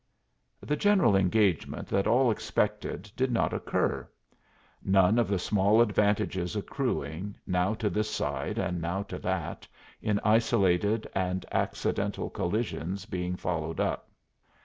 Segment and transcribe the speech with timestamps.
[0.61, 4.09] The general engagement that all expected did not occur,
[4.83, 9.67] none of the small advantages accruing, now to this side and now to that,
[10.01, 14.09] in isolated and accidental collisions being followed up.